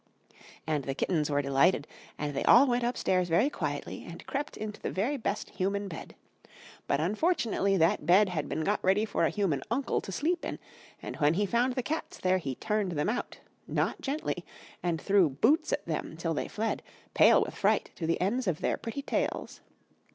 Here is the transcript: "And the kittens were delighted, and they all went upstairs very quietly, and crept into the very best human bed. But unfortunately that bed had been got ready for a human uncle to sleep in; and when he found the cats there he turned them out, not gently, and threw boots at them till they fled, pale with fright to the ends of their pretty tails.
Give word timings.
"And 0.65 0.85
the 0.85 0.95
kittens 0.95 1.29
were 1.29 1.43
delighted, 1.43 1.85
and 2.17 2.33
they 2.33 2.43
all 2.45 2.65
went 2.65 2.83
upstairs 2.83 3.29
very 3.29 3.51
quietly, 3.51 4.03
and 4.03 4.25
crept 4.25 4.57
into 4.57 4.81
the 4.81 4.89
very 4.89 5.15
best 5.15 5.51
human 5.51 5.87
bed. 5.87 6.15
But 6.87 6.99
unfortunately 6.99 7.77
that 7.77 8.03
bed 8.07 8.27
had 8.29 8.49
been 8.49 8.63
got 8.63 8.83
ready 8.83 9.05
for 9.05 9.25
a 9.25 9.29
human 9.29 9.61
uncle 9.69 10.01
to 10.01 10.11
sleep 10.11 10.43
in; 10.43 10.57
and 11.03 11.17
when 11.17 11.35
he 11.35 11.45
found 11.45 11.73
the 11.73 11.83
cats 11.83 12.17
there 12.17 12.39
he 12.39 12.55
turned 12.55 12.93
them 12.93 13.09
out, 13.09 13.37
not 13.67 14.01
gently, 14.01 14.43
and 14.81 14.99
threw 14.99 15.29
boots 15.29 15.71
at 15.71 15.85
them 15.85 16.17
till 16.17 16.33
they 16.33 16.47
fled, 16.47 16.81
pale 17.13 17.43
with 17.43 17.53
fright 17.53 17.91
to 17.97 18.07
the 18.07 18.19
ends 18.19 18.47
of 18.47 18.61
their 18.61 18.77
pretty 18.77 19.03
tails. 19.03 19.61